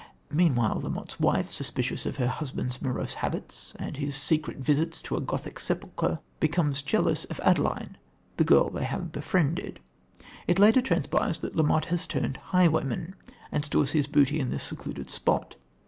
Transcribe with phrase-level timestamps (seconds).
[0.31, 5.15] Meanwhile, La Motte's wife, suspicious of her husband's morose habits and his secret visits to
[5.15, 7.97] a Gothic sepulchre, becomes jealous of Adeline,
[8.37, 9.79] the girl they have befriended.
[10.47, 13.13] It later transpires that La Motte has turned highwayman
[13.51, 15.55] and stores his booty in this secluded spot.